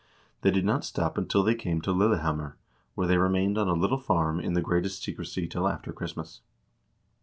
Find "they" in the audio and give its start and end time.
0.41-0.49, 1.43-1.53, 3.05-3.19